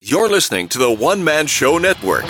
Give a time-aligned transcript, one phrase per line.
[0.00, 2.22] You're listening to the One Man Show Network.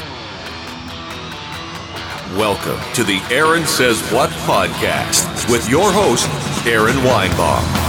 [2.34, 6.26] Welcome to the Aaron Says What podcast with your host,
[6.66, 7.87] Aaron Weinbaum.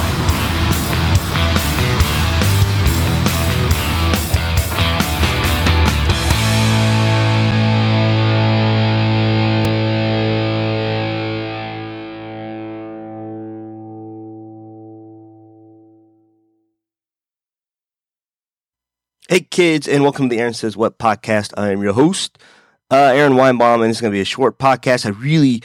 [19.30, 21.54] Hey, kids, and welcome to the Aaron Says What podcast.
[21.56, 22.40] I am your host,
[22.90, 25.06] uh, Aaron Weinbaum, and it's going to be a short podcast.
[25.06, 25.62] I really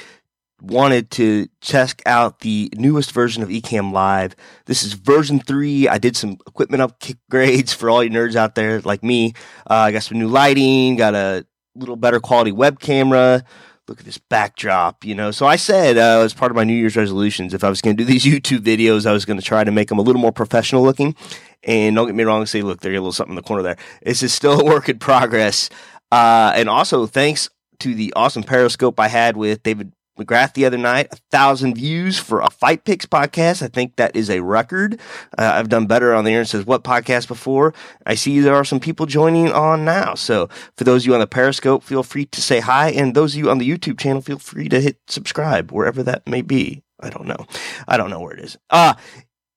[0.61, 4.37] wanted to check out the newest version of Ecamm Live.
[4.67, 5.89] This is version three.
[5.89, 9.33] I did some equipment upgrades for all you nerds out there like me.
[9.71, 13.45] Uh, I got some new lighting, got a little better quality web camera,
[13.89, 15.31] look at this backdrop, you know.
[15.31, 17.97] So I said, uh, as part of my New Year's resolutions, if I was going
[17.97, 20.21] to do these YouTube videos, I was going to try to make them a little
[20.21, 21.15] more professional looking.
[21.63, 23.77] And don't get me wrong, say, look, there's a little something in the corner there.
[24.03, 25.71] This is still a work in progress.
[26.13, 27.49] Uh, and also, thanks
[27.81, 32.19] to the awesome Periscope I had with David McGrath the other night, a thousand views
[32.19, 33.63] for a Fight Picks podcast.
[33.63, 35.01] I think that is a record.
[35.37, 37.75] Uh, I've done better on the Aaron Says What podcast before.
[38.07, 40.15] I see there are some people joining on now.
[40.15, 42.91] So for those of you on the Periscope, feel free to say hi.
[42.91, 46.27] And those of you on the YouTube channel, feel free to hit subscribe wherever that
[46.29, 46.83] may be.
[47.01, 47.47] I don't know.
[47.89, 48.57] I don't know where it is.
[48.71, 48.95] Uh,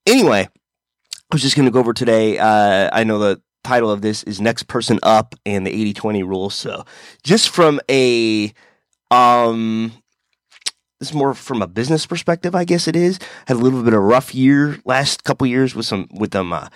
[0.05, 0.49] anyway,
[1.13, 2.39] I was just going to go over today.
[2.39, 6.23] Uh, I know the title of this is Next Person Up and the 80 20
[6.23, 6.49] rule.
[6.49, 6.83] So
[7.23, 8.53] just from a,
[9.11, 9.91] um,
[10.99, 13.19] this is more from a business perspective, I guess it is.
[13.47, 16.51] Had a little bit of a rough year last couple years with some with them
[16.51, 16.69] uh,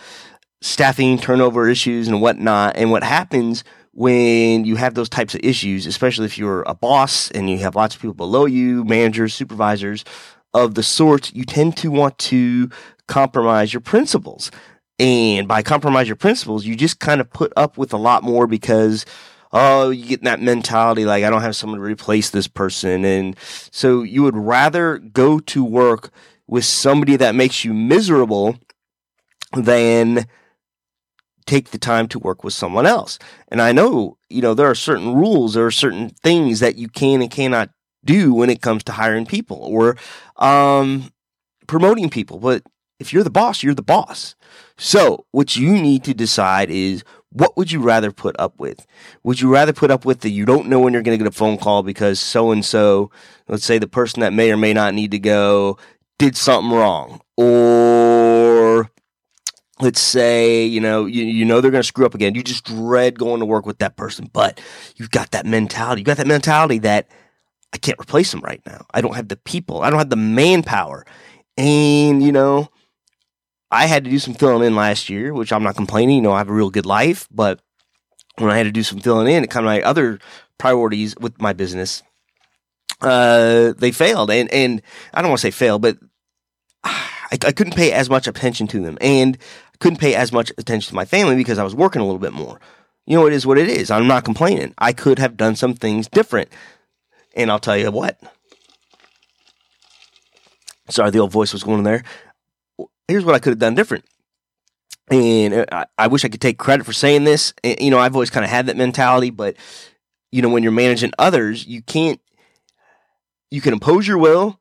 [0.61, 2.75] staffing turnover issues and whatnot.
[2.75, 3.63] And what happens
[3.93, 7.75] when you have those types of issues, especially if you're a boss and you have
[7.75, 10.05] lots of people below you, managers, supervisors
[10.53, 12.69] of the sort, you tend to want to
[13.07, 14.51] compromise your principles.
[14.99, 18.45] And by compromise your principles, you just kind of put up with a lot more
[18.45, 19.03] because
[19.53, 23.03] oh, you get that mentality like, I don't have someone to replace this person.
[23.05, 23.35] And
[23.71, 26.11] so you would rather go to work
[26.47, 28.57] with somebody that makes you miserable
[29.53, 30.25] than
[31.45, 33.19] take the time to work with someone else.
[33.49, 36.87] And I know, you know, there are certain rules, there are certain things that you
[36.87, 37.69] can and cannot
[38.05, 39.97] do when it comes to hiring people or
[40.37, 41.11] um,
[41.67, 42.39] promoting people.
[42.39, 42.63] But
[42.99, 44.35] if you're the boss, you're the boss.
[44.77, 48.85] So what you need to decide is what would you rather put up with?
[49.23, 51.31] Would you rather put up with that you don't know when you're going to get
[51.31, 53.09] a phone call because so and so,
[53.47, 55.77] let's say the person that may or may not need to go
[56.19, 57.21] did something wrong?
[57.37, 58.91] Or
[59.79, 62.35] let's say you know you, you know they're going to screw up again.
[62.35, 64.61] You just dread going to work with that person but
[64.97, 66.01] you've got that mentality.
[66.01, 67.07] You got that mentality that
[67.73, 68.85] i can't replace them right now.
[68.93, 69.81] I don't have the people.
[69.81, 71.05] I don't have the manpower.
[71.57, 72.69] And you know
[73.71, 76.17] I had to do some filling in last year, which I'm not complaining.
[76.17, 77.61] You know, I have a real good life, but
[78.37, 80.19] when I had to do some filling in, it kind of my other
[80.57, 82.03] priorities with my business,
[83.01, 84.29] uh, they failed.
[84.29, 84.81] And, and
[85.13, 85.97] I don't want to say fail, but
[86.83, 89.37] I, I couldn't pay as much attention to them and
[89.73, 92.19] I couldn't pay as much attention to my family because I was working a little
[92.19, 92.59] bit more.
[93.05, 93.89] You know, it is what it is.
[93.89, 94.73] I'm not complaining.
[94.77, 96.49] I could have done some things different.
[97.35, 98.19] And I'll tell you what.
[100.89, 102.03] Sorry, the old voice was going in there
[103.11, 104.05] here's what I could have done different.
[105.09, 107.53] And uh, I, I wish I could take credit for saying this.
[107.63, 109.55] And, you know, I've always kind of had that mentality, but
[110.31, 112.19] you know, when you're managing others, you can't,
[113.49, 114.59] you can impose your will,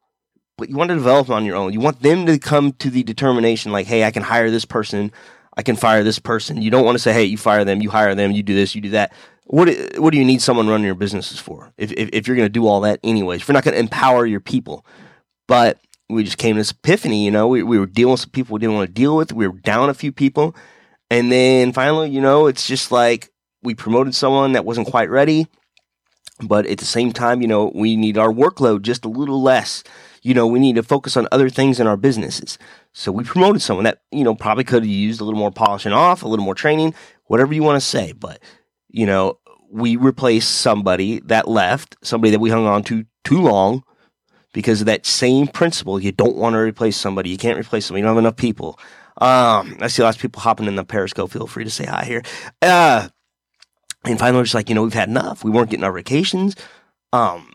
[0.59, 1.73] but you want to develop on your own.
[1.73, 5.13] You want them to come to the determination like, hey, I can hire this person,
[5.57, 6.61] I can fire this person.
[6.61, 8.75] You don't want to say, hey, you fire them, you hire them, you do this,
[8.75, 9.13] you do that.
[9.45, 11.73] What, what do you need someone running your businesses for?
[11.77, 13.81] If, if, if you're going to do all that anyways, if you're not going to
[13.81, 14.85] empower your people.
[15.47, 15.81] But
[16.11, 18.55] we just came to this epiphany, you know, we, we were dealing with some people
[18.55, 19.33] we didn't want to deal with.
[19.33, 20.55] We were down a few people.
[21.11, 23.33] And then finally, you know, it's just like
[23.63, 25.47] we promoted someone that wasn't quite ready.
[26.43, 29.85] But at the same time, you know, we need our workload just a little less.
[30.23, 32.59] You know, we need to focus on other things in our businesses.
[32.93, 35.93] So we promoted someone that, you know, probably could have used a little more polishing
[35.93, 36.95] off, a little more training,
[37.27, 38.13] whatever you want to say.
[38.13, 38.41] But,
[38.89, 39.39] you know,
[39.71, 43.85] we replaced somebody that left, somebody that we hung on to too long
[44.53, 46.01] because of that same principle.
[46.01, 47.31] You don't want to replace somebody.
[47.31, 48.01] You can't replace somebody.
[48.01, 48.79] You don't have enough people.
[49.21, 51.31] Um, I see lots of people hopping in the Periscope.
[51.31, 52.23] Feel free to say hi here.
[52.63, 53.09] Uh,
[54.05, 55.45] and finally, we're just like, you know, we've had enough.
[55.45, 56.57] We weren't getting our vacations.
[57.13, 57.53] Um,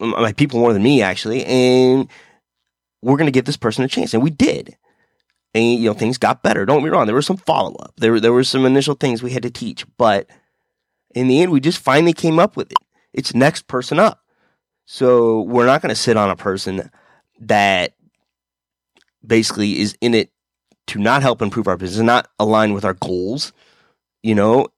[0.00, 2.08] my people more than me actually, and
[3.02, 4.76] we're going to give this person a chance, and we did.
[5.54, 6.66] And you know, things got better.
[6.66, 7.06] Don't get me wrong.
[7.06, 7.94] There was some follow up.
[7.96, 10.28] There, there were some initial things we had to teach, but
[11.14, 12.78] in the end, we just finally came up with it.
[13.12, 14.22] It's next person up.
[14.90, 16.90] So we're not going to sit on a person
[17.40, 17.92] that
[19.24, 20.30] basically is in it
[20.86, 23.52] to not help improve our business, not align with our goals.
[24.22, 24.68] You know,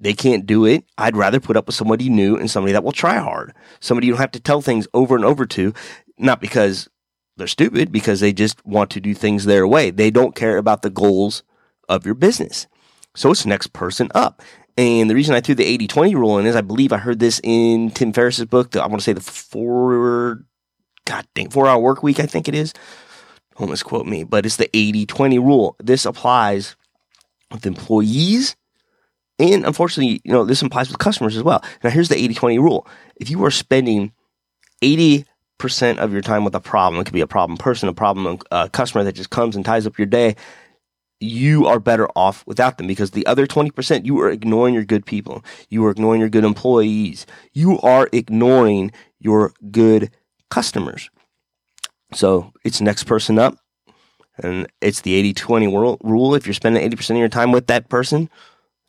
[0.00, 0.82] they can't do it.
[0.98, 3.54] I'd rather put up with somebody new and somebody that will try hard.
[3.78, 5.72] Somebody you don't have to tell things over and over to,
[6.18, 6.88] not because
[7.36, 9.90] they're stupid, because they just want to do things their way.
[9.90, 11.44] They don't care about the goals
[11.88, 12.66] of your business.
[13.14, 14.42] So it's next person up.
[14.76, 17.18] And the reason I threw the 80 20 rule in is I believe I heard
[17.18, 18.70] this in Tim Ferriss's book.
[18.70, 20.44] The, I want to say the four,
[21.04, 22.72] God dang, four hour work week, I think it is.
[23.58, 25.76] Don't misquote me, but it's the 80 20 rule.
[25.80, 26.76] This applies
[27.50, 28.56] with employees.
[29.38, 31.62] And unfortunately, you know, this applies with customers as well.
[31.82, 32.86] Now, here's the 80 20 rule.
[33.16, 34.12] If you are spending
[34.82, 35.24] 80%
[35.98, 38.68] of your time with a problem, it could be a problem person, a problem a
[38.70, 40.36] customer that just comes and ties up your day,
[41.20, 45.04] you are better off without them because the other 20%, you are ignoring your good
[45.04, 45.44] people.
[45.68, 47.26] You are ignoring your good employees.
[47.52, 50.10] You are ignoring your good
[50.50, 51.10] customers.
[52.14, 53.56] So it's next person up.
[54.42, 56.34] And it's the 80 20 rule.
[56.34, 58.30] If you're spending 80% of your time with that person,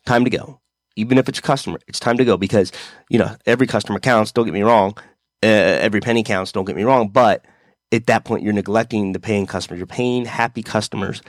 [0.06, 0.60] time to go.
[0.96, 2.72] Even if it's a customer, it's time to go because,
[3.10, 4.32] you know, every customer counts.
[4.32, 4.96] Don't get me wrong.
[5.42, 6.52] Uh, every penny counts.
[6.52, 7.08] Don't get me wrong.
[7.08, 7.44] But
[7.92, 9.78] at that point, you're neglecting the paying customers.
[9.78, 11.20] You're paying happy customers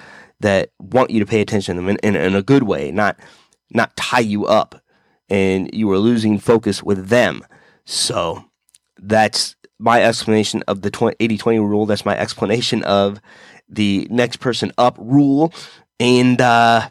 [0.43, 3.17] that want you to pay attention to them in, in, in a good way, not
[3.71, 4.75] not tie you up,
[5.29, 7.43] and you are losing focus with them.
[7.85, 8.45] So
[8.97, 11.85] that's my explanation of the 80 20 rule.
[11.85, 13.19] That's my explanation of
[13.67, 15.53] the next person up rule.
[15.99, 16.89] And uh,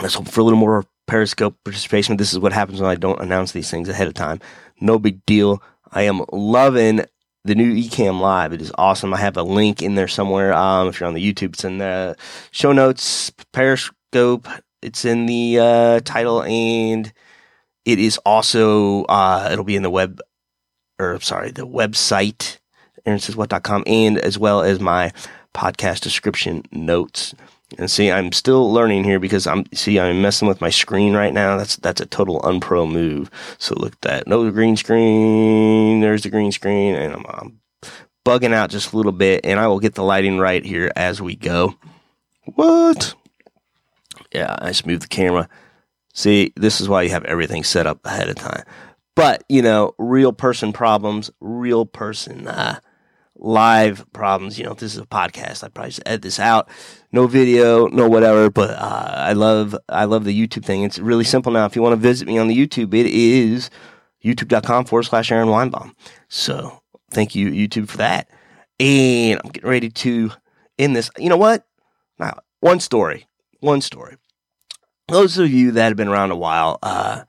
[0.00, 2.16] let's hope for a little more Periscope participation.
[2.16, 4.40] This is what happens when I don't announce these things ahead of time.
[4.80, 5.62] No big deal.
[5.92, 7.04] I am loving
[7.44, 8.52] the new Ecamm Live.
[8.52, 9.14] It is awesome.
[9.14, 10.52] I have a link in there somewhere.
[10.52, 12.16] Um, if you're on the YouTube, it's in the
[12.50, 13.30] show notes.
[13.52, 14.46] Periscope.
[14.82, 17.12] It's in the uh, title, and
[17.84, 20.20] it is also uh, it'll be in the web,
[20.98, 22.58] or sorry, the website.
[23.06, 25.12] AaronSaysWhat.com, and as well as my
[25.54, 27.34] podcast description notes.
[27.78, 31.32] And see, I'm still learning here because I'm see I'm messing with my screen right
[31.32, 31.56] now.
[31.56, 33.30] That's that's a total unpro move.
[33.58, 34.26] So look at that.
[34.26, 36.00] No green screen.
[36.00, 37.60] There's the green screen, and I'm, I'm
[38.24, 39.42] bugging out just a little bit.
[39.44, 41.76] And I will get the lighting right here as we go.
[42.44, 43.14] What?
[44.32, 45.48] Yeah, I just moved the camera.
[46.12, 48.64] See, this is why you have everything set up ahead of time.
[49.14, 52.80] But you know, real person problems, real person uh,
[53.40, 54.58] live problems.
[54.58, 55.64] You know, this is a podcast.
[55.64, 56.68] I probably just edit this out.
[57.12, 58.50] No video, no whatever.
[58.50, 60.82] But uh, I love I love the YouTube thing.
[60.82, 61.66] It's really simple now.
[61.66, 63.70] If you want to visit me on the YouTube, it is
[64.24, 65.94] youtube.com forward slash Aaron Weinbaum.
[66.28, 68.28] So thank you, YouTube, for that.
[68.78, 70.30] And I'm getting ready to
[70.78, 71.10] end this.
[71.18, 71.66] You know what?
[72.18, 73.26] Now, one story.
[73.60, 74.16] One story.
[75.08, 77.24] Those of you that have been around a while, uh,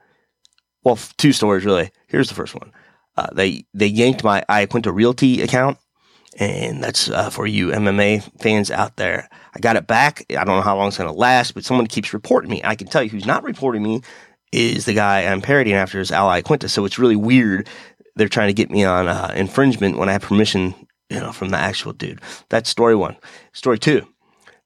[0.84, 1.92] well, two stories really.
[2.07, 2.72] Here's the first one.
[3.18, 5.78] Uh, they they yanked my Iaquinta Realty account
[6.38, 9.30] and that's uh, for you MMA fans out there.
[9.54, 10.25] I got it back.
[10.30, 12.62] I don't know how long it's going to last, but someone keeps reporting me.
[12.63, 14.01] I can tell you who's not reporting me
[14.51, 16.69] is the guy I'm parodying after his Al Iaquinta.
[16.69, 17.68] So it's really weird.
[18.16, 20.74] They're trying to get me on uh, infringement when I have permission,
[21.10, 22.22] you know, from the actual dude.
[22.50, 23.18] That's story one.
[23.54, 24.07] Story two.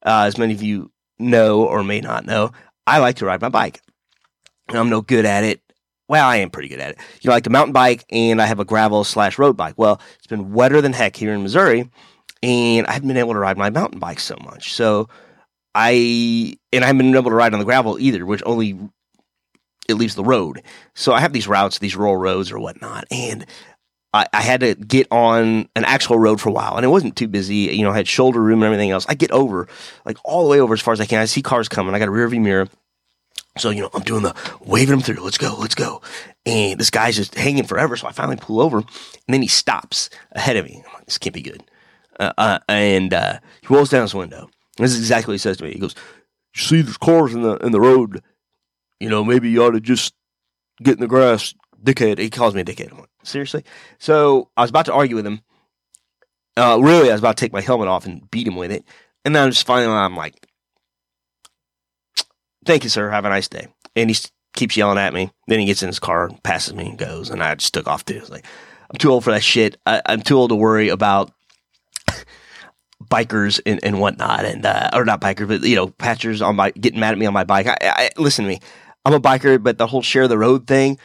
[0.05, 2.51] Uh, as many of you know or may not know,
[2.85, 3.81] I like to ride my bike.
[4.69, 5.61] I'm no good at it
[6.07, 6.97] well, I am pretty good at it.
[7.21, 9.75] You know, I like a mountain bike and I have a gravel slash road bike.
[9.77, 11.89] Well, it's been wetter than heck here in Missouri
[12.43, 14.73] and I haven't been able to ride my mountain bike so much.
[14.73, 15.09] So
[15.73, 18.77] I, and I haven't been able to ride on the gravel either, which only
[19.87, 20.61] it leaves the road.
[20.93, 23.05] So I have these routes, these rural roads or whatnot.
[23.09, 23.45] And
[24.13, 27.15] I, I had to get on an actual road for a while and it wasn't
[27.15, 27.75] too busy.
[27.75, 29.05] You know, I had shoulder room and everything else.
[29.09, 29.67] I get over
[30.05, 31.19] like all the way over as far as I can.
[31.19, 31.93] I see cars coming.
[31.93, 32.67] I got a rear view mirror.
[33.57, 35.23] So, you know, I'm doing the waving him through.
[35.23, 36.01] Let's go, let's go.
[36.45, 37.95] And this guy's just hanging forever.
[37.95, 38.87] So I finally pull over and
[39.27, 40.83] then he stops ahead of me.
[40.93, 41.63] Like, this can't be good.
[42.19, 44.49] Uh, uh, and uh, he rolls down his window.
[44.77, 45.71] This is exactly what he says to me.
[45.71, 45.95] He goes,
[46.55, 48.21] You see there's cars in the in the road.
[48.99, 50.13] You know, maybe you ought to just
[50.81, 51.53] get in the grass.
[51.81, 52.17] Dickhead.
[52.17, 52.91] He calls me a dickhead.
[52.91, 53.63] I'm like, Seriously?
[53.99, 55.41] So I was about to argue with him.
[56.57, 58.85] Uh, really, I was about to take my helmet off and beat him with it.
[59.23, 60.44] And then I'm just finally, I'm like,
[62.65, 63.09] thank you, sir.
[63.09, 63.67] Have a nice day.
[63.95, 64.17] And he
[64.53, 65.31] keeps yelling at me.
[65.47, 67.29] Then he gets in his car, passes me, and goes.
[67.29, 68.21] And I just took off too.
[68.29, 68.45] like,
[68.89, 69.77] I'm too old for that shit.
[69.85, 71.31] I, am too old to worry about
[73.03, 74.45] bikers and, and whatnot.
[74.45, 77.25] And, uh, or not bikers, but, you know, patchers on my, getting mad at me
[77.25, 77.67] on my bike.
[77.67, 78.59] I, I, listen to me.
[79.05, 80.97] I'm a biker, but the whole share the road thing,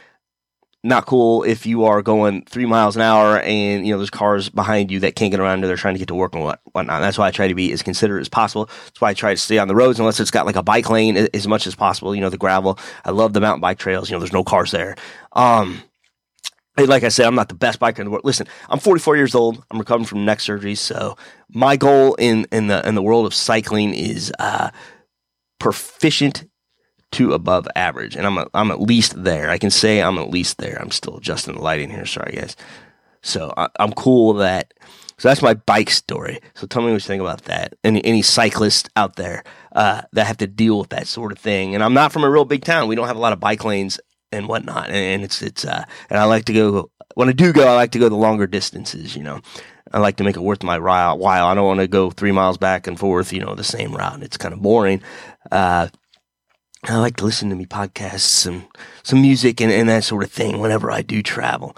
[0.83, 4.49] not cool if you are going three miles an hour and you know there's cars
[4.49, 6.59] behind you that can't get around and they're trying to get to work and what
[6.71, 7.01] whatnot.
[7.01, 8.65] That's why I try to be as considerate as possible.
[8.65, 10.89] That's why I try to stay on the roads unless it's got like a bike
[10.89, 12.15] lane as much as possible.
[12.15, 12.79] You know the gravel.
[13.05, 14.09] I love the mountain bike trails.
[14.09, 14.95] You know there's no cars there.
[15.33, 15.83] Um,
[16.77, 18.25] like I said, I'm not the best biker in the world.
[18.25, 19.63] Listen, I'm 44 years old.
[19.69, 21.15] I'm recovering from neck surgery, so
[21.49, 24.71] my goal in in the in the world of cycling is uh,
[25.59, 26.45] proficient
[27.11, 29.49] to above average, and I'm a, I'm at least there.
[29.49, 30.77] I can say I'm at least there.
[30.81, 32.05] I'm still adjusting the lighting here.
[32.05, 32.55] Sorry, guys.
[33.21, 34.73] So I, am cool with that.
[35.17, 36.39] So that's my bike story.
[36.55, 37.75] So tell me what you think about that.
[37.83, 41.75] Any any cyclists out there uh, that have to deal with that sort of thing?
[41.75, 42.87] And I'm not from a real big town.
[42.87, 43.99] We don't have a lot of bike lanes
[44.31, 44.89] and whatnot.
[44.89, 47.67] And it's it's uh, and I like to go when I do go.
[47.67, 49.15] I like to go the longer distances.
[49.15, 49.41] You know,
[49.91, 51.45] I like to make it worth my while.
[51.45, 53.31] I don't want to go three miles back and forth.
[53.31, 54.23] You know, the same route.
[54.23, 55.03] It's kind of boring.
[55.51, 55.89] Uh,
[56.83, 58.65] I like to listen to me podcasts, and
[59.03, 61.77] some music, and, and that sort of thing whenever I do travel.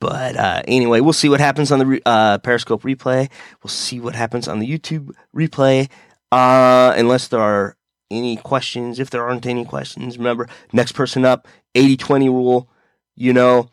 [0.00, 3.30] But uh, anyway, we'll see what happens on the uh, Periscope replay.
[3.62, 5.88] We'll see what happens on the YouTube replay.
[6.30, 7.76] Uh, unless there are
[8.10, 12.68] any questions, if there aren't any questions, remember next person up, 80 20 rule.
[13.16, 13.70] You know,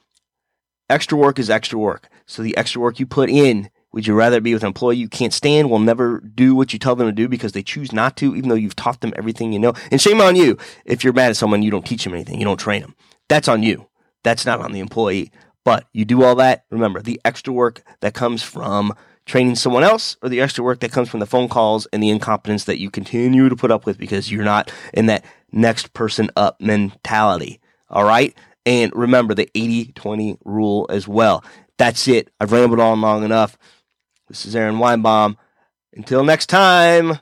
[0.89, 2.09] extra work is extra work.
[2.25, 5.09] So the extra work you put in, would you rather be with an employee you
[5.09, 8.15] can't stand, will never do what you tell them to do because they choose not
[8.17, 9.73] to, even though you've taught them everything you know?
[9.91, 12.45] And shame on you if you're mad at someone, you don't teach them anything, you
[12.45, 12.95] don't train them.
[13.27, 13.87] That's on you.
[14.23, 15.31] That's not on the employee.
[15.63, 16.65] But you do all that.
[16.71, 18.93] Remember, the extra work that comes from
[19.25, 22.09] training someone else or the extra work that comes from the phone calls and the
[22.09, 26.29] incompetence that you continue to put up with because you're not in that next person
[26.35, 27.59] up mentality.
[27.89, 28.35] All right.
[28.65, 31.43] And remember the 80 20 rule as well.
[31.77, 32.29] That's it.
[32.39, 33.57] I've rambled on long enough.
[34.31, 35.35] This is Aaron Weinbaum.
[35.91, 37.19] Until next time,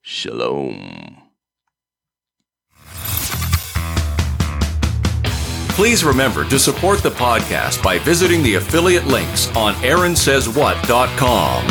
[0.00, 1.18] shalom.
[5.68, 11.66] Please remember to support the podcast by visiting the affiliate links on AaronSaysWhat.com.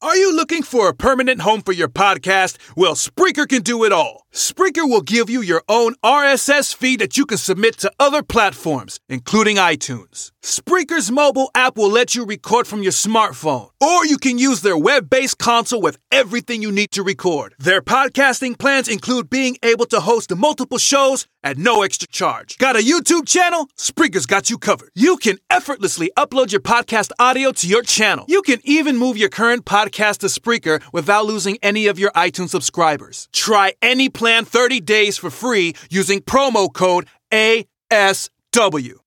[0.00, 2.56] Are you looking for a permanent home for your podcast?
[2.74, 4.26] Well, Spreaker can do it all.
[4.38, 9.00] Spreaker will give you your own RSS feed that you can submit to other platforms,
[9.08, 10.30] including iTunes.
[10.44, 14.78] Spreaker's mobile app will let you record from your smartphone, or you can use their
[14.78, 17.56] web based console with everything you need to record.
[17.58, 22.58] Their podcasting plans include being able to host multiple shows at no extra charge.
[22.58, 23.68] Got a YouTube channel?
[23.76, 24.90] Spreaker's got you covered.
[24.94, 28.24] You can effortlessly upload your podcast audio to your channel.
[28.28, 32.50] You can even move your current podcast to Spreaker without losing any of your iTunes
[32.50, 33.28] subscribers.
[33.32, 38.98] Try any plan 30 days for free using promo code ASW.